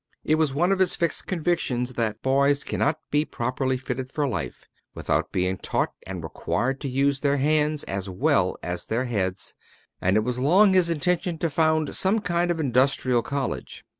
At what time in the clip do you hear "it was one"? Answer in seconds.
0.23-0.71